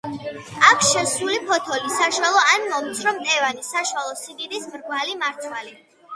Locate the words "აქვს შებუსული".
0.69-1.37